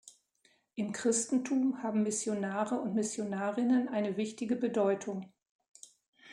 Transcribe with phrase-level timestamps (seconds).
[0.73, 5.31] Im Christentum haben Missionare und Missionarinnen eine wichtige Bedeutung.